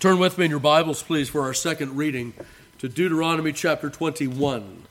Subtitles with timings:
[0.00, 2.32] Turn with me in your Bibles, please, for our second reading
[2.78, 4.84] to Deuteronomy chapter 21.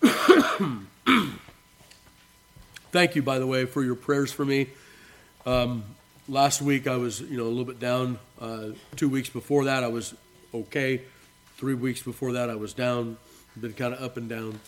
[2.90, 4.68] Thank you, by the way, for your prayers for me.
[5.44, 5.84] Um,
[6.26, 8.18] last week I was, you know, a little bit down.
[8.40, 10.14] Uh, two weeks before that I was
[10.54, 11.02] okay.
[11.58, 13.18] Three weeks before that I was down.
[13.60, 14.58] Been kind of up and down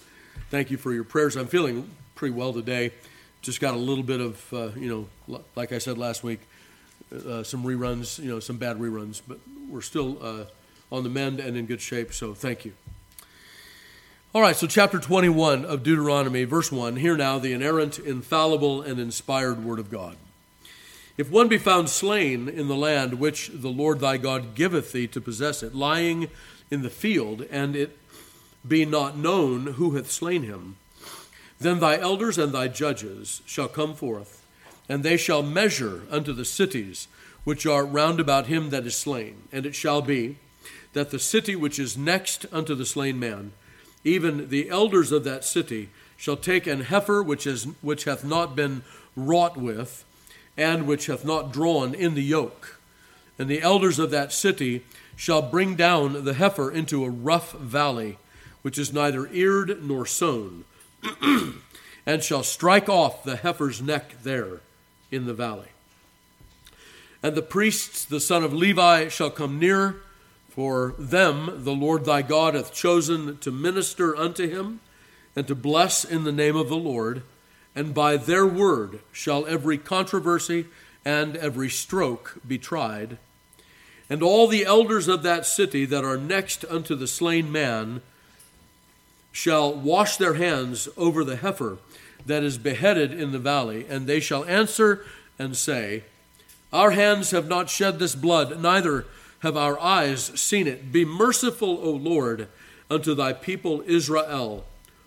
[0.51, 1.37] thank you for your prayers.
[1.37, 2.92] I'm feeling pretty well today.
[3.42, 6.41] Just got a little bit of, uh, you know, like I said last week,
[7.12, 10.45] uh, some reruns, you know, some bad reruns, but we're still uh,
[10.91, 12.73] on the mend and in good shape, so thank you.
[14.34, 16.97] All right, so chapter 21 of Deuteronomy, verse 1.
[16.97, 20.16] Hear now the inerrant, infallible, and inspired word of God.
[21.16, 25.06] If one be found slain in the land which the Lord thy God giveth thee
[25.09, 26.28] to possess it, lying
[26.70, 27.97] in the field, and it
[28.66, 30.77] be not known who hath slain him.
[31.59, 34.44] Then thy elders and thy judges shall come forth,
[34.89, 37.08] and they shall measure unto the cities
[37.44, 39.42] which are round about him that is slain.
[39.52, 40.39] And it shall be
[40.94, 43.52] that the city which is next unto the slain man,
[44.02, 48.56] even the elders of that city, shall take an heifer which, is, which hath not
[48.56, 48.83] been
[49.17, 50.05] wrought with,
[50.56, 52.80] and which hath not drawn in the yoke.
[53.39, 54.84] And the elders of that city
[55.17, 58.19] shall bring down the heifer into a rough valley
[58.65, 60.65] which is neither eared nor sown,
[62.07, 64.61] and shall strike off the heifer's neck there
[65.11, 65.69] in the valley.
[67.23, 69.97] And the priests, the son of Levi, shall come near,
[70.48, 74.81] for them the Lord thy God hath chosen to minister unto him,
[75.37, 77.23] and to bless in the name of the Lord,
[77.77, 80.69] and by their word shall every controversy
[81.05, 83.19] and every stroke be tried.
[84.09, 88.01] And all the elders of that city that are next unto the slain man,
[89.34, 91.77] shall wash their hands over the heifer
[92.24, 95.04] that is beheaded in the valley, and they shall answer
[95.40, 96.04] and say,
[96.72, 99.06] Our hands have not shed this blood, neither
[99.40, 100.92] have our eyes seen it.
[100.92, 102.46] Be merciful, O Lord,
[102.89, 104.64] unto thy people Israel,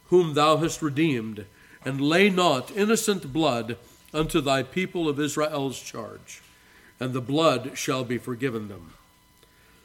[0.09, 1.45] whom thou hast redeemed,
[1.85, 3.77] and lay not innocent blood
[4.13, 6.41] unto thy people of Israel's charge,
[6.99, 8.91] and the blood shall be forgiven them.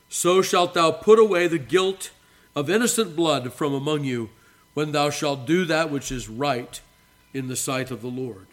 [0.08, 2.10] So shalt thou put away the guilt
[2.54, 4.30] of innocent blood from among you
[4.74, 6.80] when thou shalt do that which is right
[7.32, 8.46] in the sight of the Lord.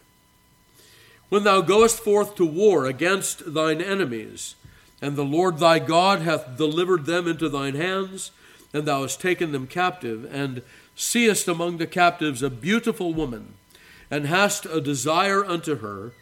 [1.28, 4.56] When thou goest forth to war against thine enemies,
[5.00, 8.32] and the Lord thy God hath delivered them into thine hands,
[8.72, 10.62] and thou hast taken them captive, and
[10.94, 13.54] seest among the captives a beautiful woman,
[14.10, 16.12] and hast a desire unto her,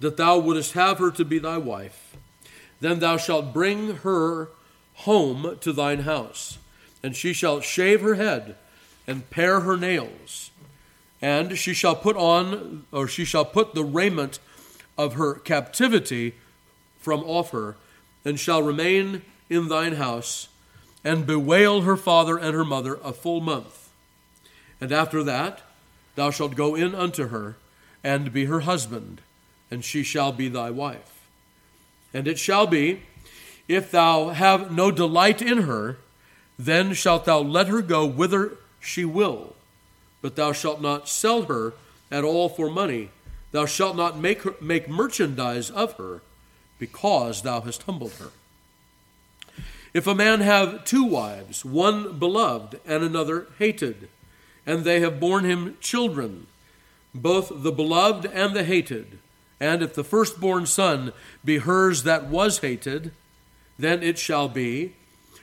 [0.00, 2.16] that thou wouldest have her to be thy wife,
[2.80, 4.50] then thou shalt bring her
[4.94, 6.58] home to thine house
[7.02, 8.56] and she shall shave her head
[9.06, 10.50] and pare her nails,
[11.22, 14.38] and she shall put on, or she shall put the raiment
[14.96, 16.34] of her captivity
[16.98, 17.76] from off her,
[18.24, 20.48] and shall remain in thine house,
[21.04, 23.88] and bewail her father and her mother a full month.
[24.80, 25.62] And after that,
[26.16, 27.56] thou shalt go in unto her,
[28.04, 29.20] and be her husband,
[29.70, 31.26] and she shall be thy wife.
[32.12, 33.02] And it shall be,
[33.68, 35.98] if thou have no delight in her,
[36.58, 39.54] then shalt thou let her go whither she will,
[40.20, 41.74] but thou shalt not sell her
[42.10, 43.10] at all for money.
[43.52, 46.20] Thou shalt not make, her, make merchandise of her,
[46.78, 48.30] because thou hast humbled her.
[49.94, 54.08] If a man have two wives, one beloved and another hated,
[54.66, 56.46] and they have borne him children,
[57.14, 59.18] both the beloved and the hated,
[59.60, 61.12] and if the firstborn son
[61.44, 63.12] be hers that was hated,
[63.78, 64.94] then it shall be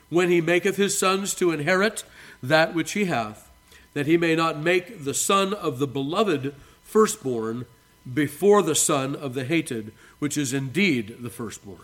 [0.08, 2.04] when he maketh his sons to inherit
[2.42, 3.50] that which he hath,
[3.94, 7.66] that he may not make the son of the beloved firstborn
[8.12, 11.80] before the son of the hated, which is indeed the firstborn.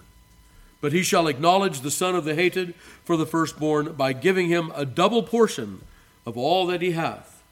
[0.81, 2.75] But he shall acknowledge the son of the hated
[3.05, 5.83] for the firstborn by giving him a double portion
[6.27, 7.43] of all that he hath,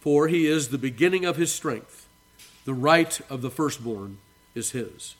[0.00, 2.06] for he is the beginning of his strength.
[2.64, 4.18] The right of the firstborn
[4.54, 5.14] is his.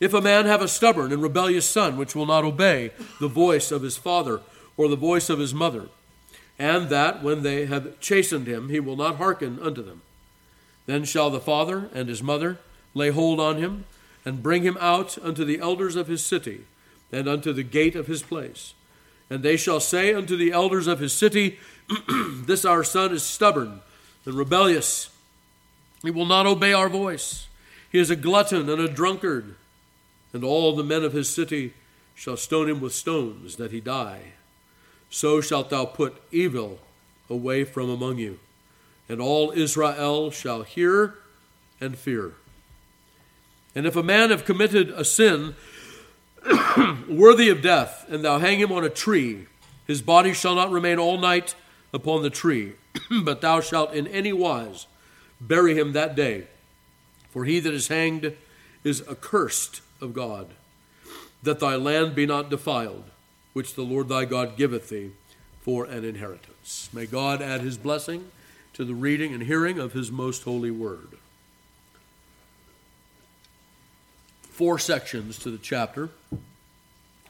[0.00, 3.70] If a man have a stubborn and rebellious son which will not obey the voice
[3.70, 4.40] of his father
[4.78, 5.88] or the voice of his mother,
[6.58, 10.00] and that when they have chastened him he will not hearken unto them,
[10.86, 12.58] then shall the father and his mother
[12.94, 13.84] lay hold on him
[14.24, 16.64] and bring him out unto the elders of his city
[17.12, 18.74] and unto the gate of his place.
[19.28, 21.58] And they shall say unto the elders of his city,
[22.46, 23.80] This our son is stubborn
[24.24, 25.10] and rebellious.
[26.02, 27.46] He will not obey our voice.
[27.92, 29.54] He is a glutton and a drunkard
[30.32, 31.74] and all the men of his city
[32.14, 34.32] shall stone him with stones, that he die.
[35.08, 36.78] So shalt thou put evil
[37.28, 38.38] away from among you,
[39.08, 41.14] and all Israel shall hear
[41.80, 42.34] and fear.
[43.74, 45.54] And if a man have committed a sin
[47.08, 49.46] worthy of death, and thou hang him on a tree,
[49.86, 51.54] his body shall not remain all night
[51.92, 52.74] upon the tree,
[53.24, 54.86] but thou shalt in any wise
[55.40, 56.46] bury him that day.
[57.30, 58.36] For he that is hanged
[58.84, 60.48] is accursed of God,
[61.42, 63.04] that thy land be not defiled,
[63.52, 65.12] which the Lord thy God giveth thee
[65.60, 66.88] for an inheritance.
[66.92, 68.30] May God add his blessing
[68.72, 71.08] to the reading and hearing of his most holy word.
[74.42, 76.10] Four sections to the chapter.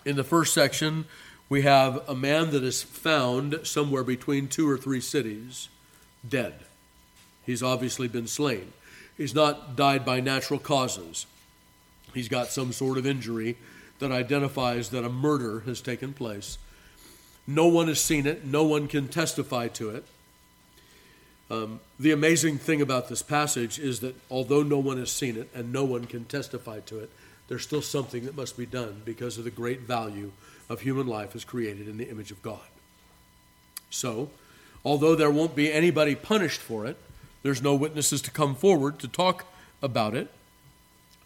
[0.05, 1.07] In the first section,
[1.49, 5.69] we have a man that is found somewhere between two or three cities,
[6.29, 6.55] dead.
[7.45, 8.73] He's obviously been slain.
[9.17, 11.27] He's not died by natural causes.
[12.15, 13.57] He's got some sort of injury
[13.99, 16.59] that identifies that a murder has taken place.
[17.47, 20.05] No one has seen it, no one can testify to it.
[21.51, 25.49] Um, the amazing thing about this passage is that although no one has seen it
[25.53, 27.11] and no one can testify to it,
[27.49, 30.31] there's still something that must be done because of the great value
[30.69, 32.61] of human life as created in the image of God.
[33.91, 34.31] So,
[34.85, 36.97] although there won't be anybody punished for it,
[37.43, 39.47] there's no witnesses to come forward to talk
[39.83, 40.31] about it.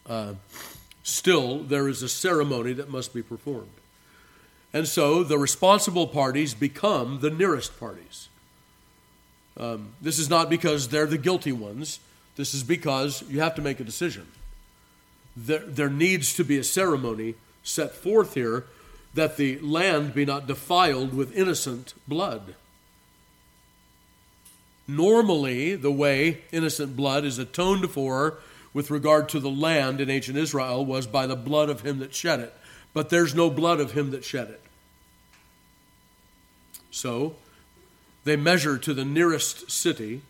[0.06, 0.34] Uh,
[1.04, 3.70] still, there is a ceremony that must be performed.
[4.72, 8.28] And so the responsible parties become the nearest parties.
[9.56, 12.00] Um, this is not because they're the guilty ones,
[12.34, 14.26] this is because you have to make a decision.
[15.36, 18.64] There, there needs to be a ceremony set forth here
[19.14, 22.56] that the land be not defiled with innocent blood.
[24.88, 28.38] Normally, the way innocent blood is atoned for
[28.74, 32.14] with regard to the land in ancient Israel was by the blood of him that
[32.14, 32.52] shed it.
[32.92, 34.60] But there's no blood of him that shed it.
[36.90, 37.36] So,
[38.24, 40.22] they measure to the nearest city,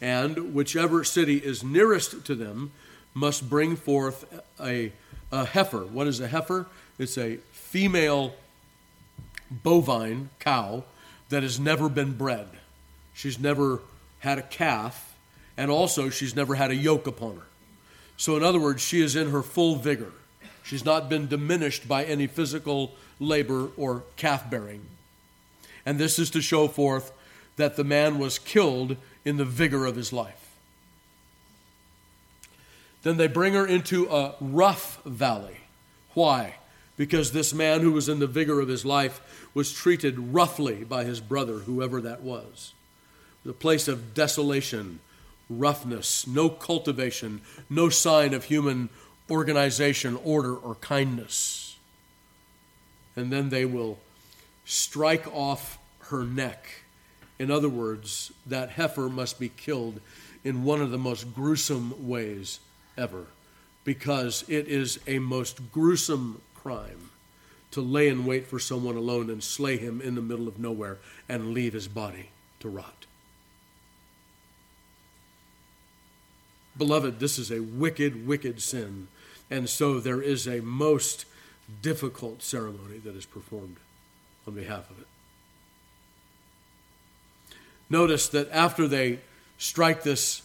[0.00, 2.72] and whichever city is nearest to them
[3.14, 4.24] must bring forth
[4.60, 4.92] a,
[5.30, 5.84] a heifer.
[5.84, 6.66] What is a heifer?
[6.98, 8.34] It's a female
[9.50, 10.84] bovine cow
[11.28, 12.48] that has never been bred.
[13.14, 13.80] She's never
[14.20, 15.11] had a calf,
[15.62, 17.46] and also she's never had a yoke upon her.
[18.16, 20.10] So, in other words, she is in her full vigor.
[20.64, 24.84] She's not been diminished by any physical labor or calf bearing.
[25.86, 27.12] And this is to show forth
[27.54, 30.50] that the man was killed in the vigor of his life.
[33.04, 35.58] Then they bring her into a rough valley.
[36.14, 36.56] Why?
[36.96, 41.04] Because this man who was in the vigor of his life was treated roughly by
[41.04, 42.72] his brother, whoever that was
[43.44, 45.00] the place of desolation,
[45.58, 48.88] roughness, no cultivation, no sign of human
[49.30, 51.76] organization, order, or kindness.
[53.16, 53.98] And then they will
[54.64, 55.78] strike off
[56.08, 56.66] her neck.
[57.38, 60.00] In other words, that heifer must be killed
[60.44, 62.60] in one of the most gruesome ways
[62.96, 63.26] ever,
[63.84, 67.10] because it is a most gruesome crime
[67.70, 70.98] to lay in wait for someone alone and slay him in the middle of nowhere
[71.28, 72.28] and leave his body
[72.60, 73.06] to rot.
[76.76, 79.08] Beloved, this is a wicked, wicked sin.
[79.50, 81.26] And so there is a most
[81.82, 83.76] difficult ceremony that is performed
[84.46, 85.06] on behalf of it.
[87.90, 89.18] Notice that after they
[89.58, 90.42] strike this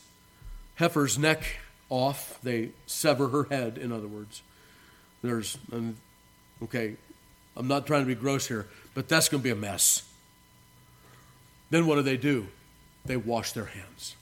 [0.75, 1.59] heifer's neck
[1.89, 4.41] off, they sever her head, in other words.
[5.21, 5.95] There's, um,
[6.63, 6.97] okay,
[7.55, 10.03] I'm not trying to be gross here, but that's going to be a mess.
[11.69, 12.47] Then what do they do?
[13.05, 14.15] They wash their hands.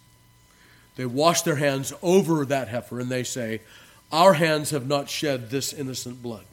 [0.95, 3.61] They wash their hands over that heifer and they say,
[4.11, 6.45] Our hands have not shed this innocent blood.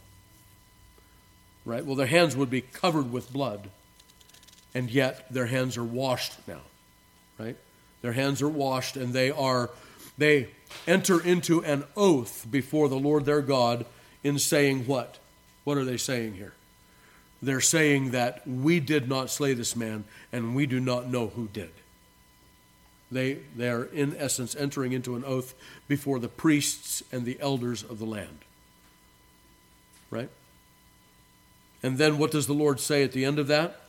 [1.64, 1.84] Right?
[1.84, 3.70] Well, their hands would be covered with blood,
[4.74, 6.60] and yet their hands are washed now.
[7.38, 7.56] Right?
[8.02, 9.70] Their hands are washed and they are
[10.18, 10.48] they
[10.86, 13.86] enter into an oath before the Lord their God
[14.22, 15.18] in saying what?
[15.64, 16.52] What are they saying here?
[17.40, 21.48] They're saying that we did not slay this man and we do not know who
[21.48, 21.70] did.
[23.12, 25.54] They, they are, in essence, entering into an oath
[25.86, 28.38] before the priests and the elders of the land.
[30.10, 30.30] Right?
[31.82, 33.80] And then what does the Lord say at the end of that?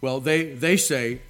[0.00, 1.20] Well, they, they say,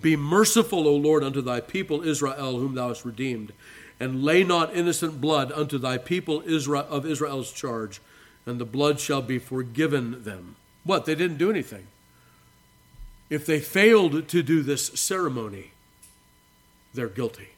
[0.00, 3.52] Be merciful, O Lord, unto thy people Israel, whom thou hast redeemed,
[4.00, 8.00] and lay not innocent blood unto thy people Israel of Israel's charge,
[8.46, 10.56] and the blood shall be forgiven them.
[10.84, 11.04] What?
[11.04, 11.86] They didn't do anything.
[13.30, 15.72] If they failed to do this ceremony,
[16.94, 17.48] they're guilty.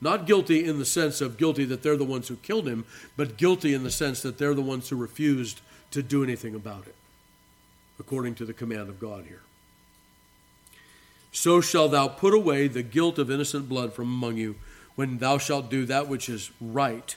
[0.00, 2.84] Not guilty in the sense of guilty that they're the ones who killed him,
[3.16, 5.60] but guilty in the sense that they're the ones who refused
[5.92, 6.94] to do anything about it,
[7.98, 9.42] according to the command of God here.
[11.32, 14.54] so shalt thou put away the guilt of innocent blood from among you
[14.94, 17.16] when thou shalt do that which is right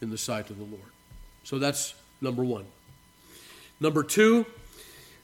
[0.00, 0.90] in the sight of the Lord.
[1.44, 2.64] So that's number one.
[3.80, 4.46] Number two,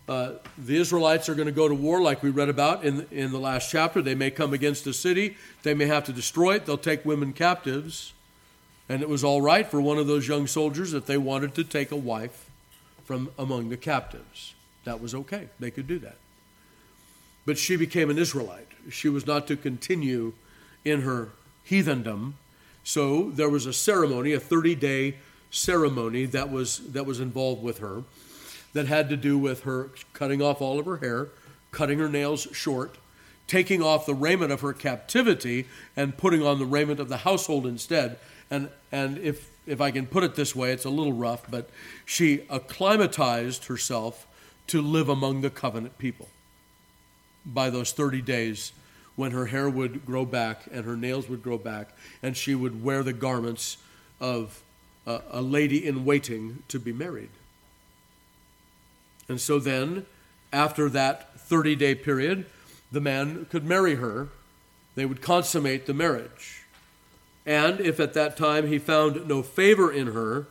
[0.09, 3.33] uh, the Israelites are going to go to war, like we read about in, in
[3.33, 4.03] the last chapter.
[4.03, 7.33] They may come against a city, they may have to destroy it, they'll take women
[7.33, 8.13] captives.
[8.87, 11.65] And it was all right for one of those young soldiers if they wanted to
[11.65, 12.51] take a wife
[13.05, 14.55] from among the captives.
[14.85, 16.17] That was okay, they could do that.
[17.47, 18.69] But she became an Israelite.
[18.91, 20.35] She was not to continue
[20.85, 21.31] in her
[21.69, 22.35] heathendom.
[22.83, 25.15] So there was a ceremony, a 30 day
[25.51, 28.03] ceremony that was, that was involved with her
[28.75, 31.29] that had to do with her cutting off all of her hair,
[31.71, 32.97] cutting her nails short,
[33.47, 35.67] taking off the raiment of her captivity,
[35.97, 38.19] and putting on the raiment of the household instead.
[38.51, 41.71] And, and if, if I can put it this way, it's a little rough, but
[42.05, 44.27] she acclimatized herself
[44.67, 46.29] to live among the covenant people
[47.45, 48.73] by those 30 days
[49.17, 51.91] when her hair would grow back and her nails would grow back,
[52.23, 53.77] and she would wear the garments
[54.21, 54.63] of
[55.07, 57.31] a, a lady in waiting to be married.
[59.29, 60.07] And so then,
[60.53, 62.47] after that 30 day period,
[62.93, 64.29] the man could marry her.
[64.95, 66.65] They would consummate the marriage.
[67.47, 70.47] And if at that time he found no favor in her,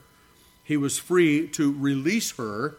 [0.63, 2.75] he was free to release her.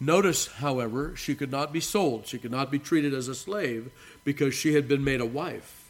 [0.00, 2.26] Notice, however, she could not be sold.
[2.26, 3.90] She could not be treated as a slave
[4.24, 5.88] because she had been made a wife.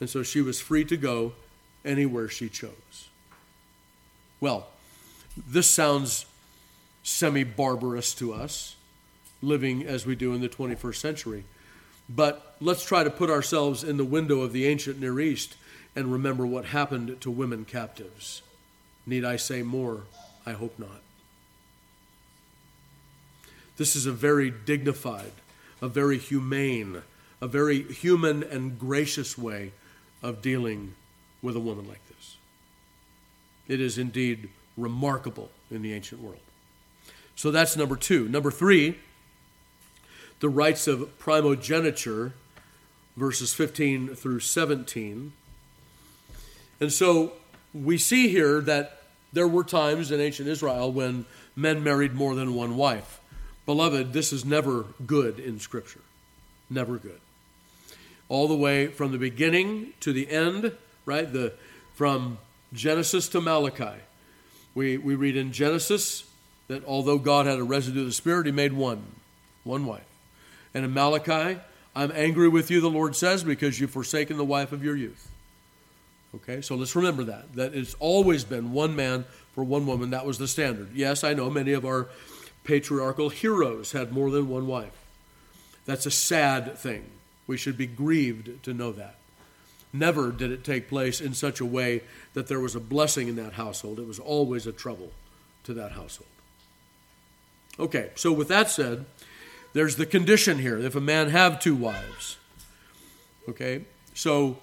[0.00, 1.32] And so she was free to go
[1.84, 3.08] anywhere she chose.
[4.40, 4.68] Well,
[5.36, 6.26] this sounds
[7.02, 8.76] semi barbarous to us,
[9.42, 11.44] living as we do in the 21st century.
[12.08, 15.56] But let's try to put ourselves in the window of the ancient Near East
[15.94, 18.42] and remember what happened to women captives.
[19.06, 20.02] Need I say more?
[20.44, 21.02] I hope not.
[23.76, 25.32] This is a very dignified,
[25.80, 27.02] a very humane,
[27.40, 29.72] a very human and gracious way
[30.22, 30.94] of dealing
[31.40, 32.36] with a woman like this.
[33.68, 36.40] It is indeed remarkable in the ancient world.
[37.40, 38.28] So that's number two.
[38.28, 38.98] Number three,
[40.40, 42.34] the rights of primogeniture,
[43.16, 45.32] verses 15 through 17.
[46.80, 47.32] And so
[47.72, 51.24] we see here that there were times in ancient Israel when
[51.56, 53.22] men married more than one wife.
[53.64, 56.02] Beloved, this is never good in Scripture.
[56.68, 57.20] Never good.
[58.28, 60.72] All the way from the beginning to the end,
[61.06, 61.32] right?
[61.32, 61.54] The
[61.94, 62.36] from
[62.74, 63.98] Genesis to Malachi.
[64.74, 66.24] We, we read in Genesis
[66.70, 69.02] that although God had a residue of the Spirit, He made one,
[69.64, 70.06] one wife.
[70.72, 71.58] And in Malachi,
[71.96, 75.28] I'm angry with you, the Lord says, because you've forsaken the wife of your youth.
[76.36, 77.52] Okay, so let's remember that.
[77.54, 80.10] That it's always been one man for one woman.
[80.10, 80.90] That was the standard.
[80.94, 82.06] Yes, I know many of our
[82.62, 84.96] patriarchal heroes had more than one wife.
[85.86, 87.04] That's a sad thing.
[87.48, 89.16] We should be grieved to know that.
[89.92, 92.02] Never did it take place in such a way
[92.34, 93.98] that there was a blessing in that household.
[93.98, 95.10] It was always a trouble
[95.64, 96.28] to that household.
[97.80, 99.06] Okay, so with that said,
[99.72, 102.36] there's the condition here if a man have two wives.
[103.48, 104.58] Okay, so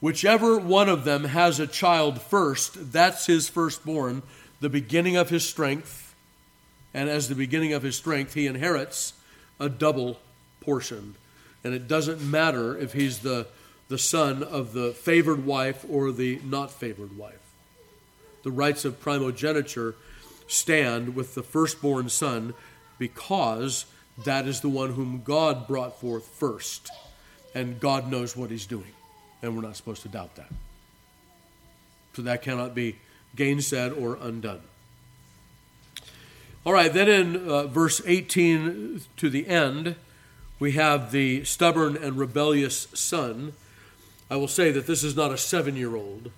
[0.00, 4.22] whichever one of them has a child first, that's his firstborn,
[4.60, 6.14] the beginning of his strength.
[6.94, 9.12] And as the beginning of his strength, he inherits
[9.60, 10.18] a double
[10.62, 11.14] portion.
[11.62, 13.48] And it doesn't matter if he's the,
[13.88, 17.34] the son of the favored wife or the not favored wife.
[18.44, 19.94] The rights of primogeniture
[20.46, 22.54] stand with the firstborn son
[22.98, 23.86] because
[24.24, 26.90] that is the one whom God brought forth first.
[27.54, 28.92] And God knows what he's doing.
[29.42, 30.50] And we're not supposed to doubt that.
[32.14, 32.96] So that cannot be
[33.36, 34.62] gainsaid or undone.
[36.64, 39.94] All right, then in uh, verse 18 to the end,
[40.58, 43.52] we have the stubborn and rebellious son.
[44.30, 46.32] I will say that this is not a seven year old.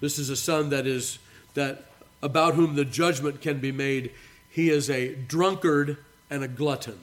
[0.00, 1.18] This is a son that is
[1.54, 1.89] that
[2.22, 4.12] about whom the judgment can be made,
[4.48, 5.96] he is a drunkard
[6.28, 7.00] and a glutton.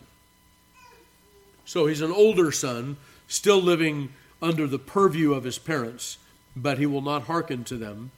[1.66, 2.98] So he's an older son,
[3.28, 4.10] still living
[4.42, 6.18] under the purview of his parents,
[6.56, 8.12] but he will not hearken to them.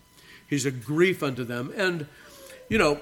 [0.47, 1.71] He's a grief unto them.
[1.75, 2.07] And,
[2.69, 2.99] you know,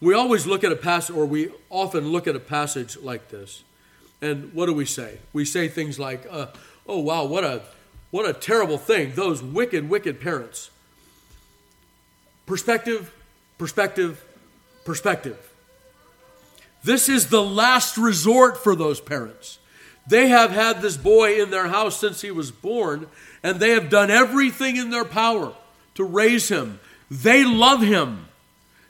[0.00, 3.62] we always look at a passage, or we often look at a passage like this,
[4.22, 5.18] and what do we say?
[5.32, 6.46] We say things like, uh,
[6.86, 7.62] "Oh wow, what a
[8.10, 9.12] what a terrible thing!
[9.14, 10.70] Those wicked, wicked parents."
[12.50, 13.14] Perspective,
[13.58, 14.24] perspective,
[14.84, 15.52] perspective.
[16.82, 19.60] This is the last resort for those parents.
[20.08, 23.06] They have had this boy in their house since he was born,
[23.44, 25.52] and they have done everything in their power
[25.94, 26.80] to raise him.
[27.08, 28.26] They love him.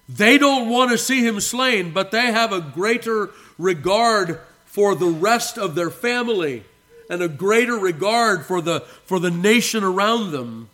[0.08, 5.10] They don't want to see him slain, but they have a greater regard for the
[5.10, 6.64] rest of their family
[7.10, 10.70] and a greater regard for the, for the nation around them.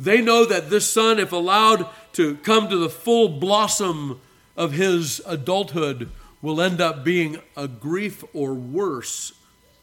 [0.00, 4.20] They know that this son, if allowed to come to the full blossom
[4.56, 9.32] of his adulthood, will end up being a grief or worse,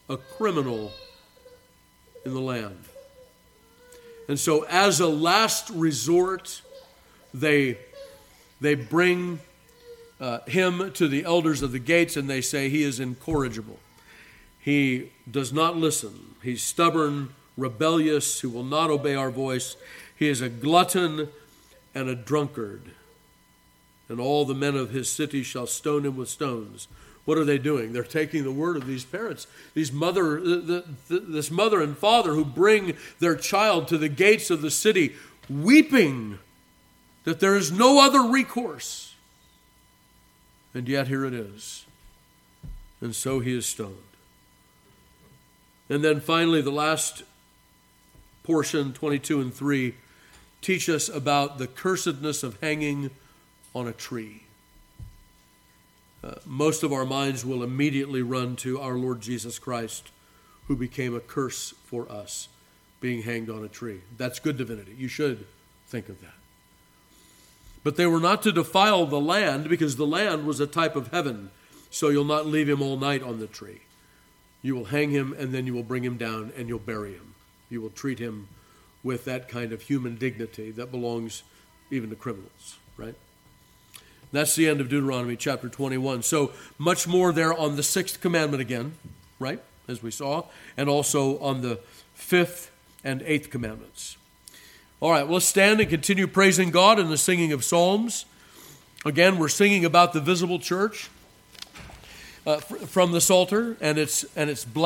[0.10, 0.92] a criminal
[2.26, 2.86] in the land.
[4.28, 6.62] And so, as a last resort,
[7.34, 7.78] they,
[8.62, 9.40] they bring
[10.20, 13.80] uh, him to the elders of the gates and they say he is incorrigible.
[14.60, 16.36] He does not listen.
[16.42, 19.76] He's stubborn, rebellious, who will not obey our voice.
[20.16, 21.30] He is a glutton
[21.94, 22.92] and a drunkard.
[24.08, 26.88] And all the men of his city shall stone him with stones.
[27.26, 27.92] What are they doing?
[27.92, 32.34] They're taking the word of these parents, these mother, the, the, this mother and father
[32.34, 35.16] who bring their child to the gates of the city,
[35.50, 36.38] weeping
[37.24, 39.16] that there is no other recourse.
[40.76, 41.86] And yet here it is.
[43.02, 43.98] And so he is stoned.
[45.90, 47.24] And then finally, the last
[48.44, 49.96] portion, 22 and 3,
[50.66, 53.12] teach us about the cursedness of hanging
[53.76, 54.42] on a tree.
[56.24, 60.10] Uh, most of our minds will immediately run to our Lord Jesus Christ,
[60.68, 62.48] who became a curse for us,
[63.00, 64.02] being hanged on a tree.
[64.18, 64.96] That's good divinity.
[64.98, 65.46] You should
[65.88, 66.34] think of that.
[67.84, 71.10] But they were not to defile the land because the land was a type of
[71.10, 71.52] heaven,
[71.92, 73.82] so you'll not leave him all night on the tree.
[74.64, 77.36] You will hang him and then you will bring him down and you'll bury him.
[77.70, 78.48] You will treat him
[79.06, 81.44] with that kind of human dignity that belongs
[81.92, 83.14] even to criminals, right?
[84.32, 86.24] That's the end of Deuteronomy chapter 21.
[86.24, 88.94] So much more there on the sixth commandment again,
[89.40, 89.62] right?
[89.88, 90.46] As we saw,
[90.76, 91.80] and also on the
[92.16, 92.72] fifth
[93.04, 94.18] and eighth commandments.
[95.00, 98.26] All right, well, let's stand and continue praising God in the singing of Psalms.
[99.06, 101.12] Again, we're singing about the visible church
[102.48, 104.66] uh, from the Psalter and its, and its.